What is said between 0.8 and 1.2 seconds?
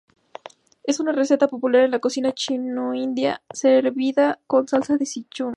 Es una